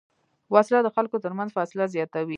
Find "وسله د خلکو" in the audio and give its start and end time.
0.53-1.17